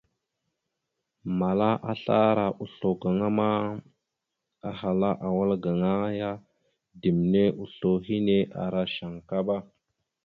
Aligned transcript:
Mala 1.39 1.71
asla 1.91 2.15
ara 2.31 2.47
oslo 2.63 2.89
gaŋa 3.01 3.27
ma 3.37 3.47
ahala 4.69 5.11
a 5.27 5.27
wal 5.37 5.51
gaŋa 5.63 5.93
ya 6.19 6.31
ɗimne 7.01 7.43
oslo 7.63 7.91
hine 8.05 8.37
ara 8.63 8.81
shankaba. 8.95 9.57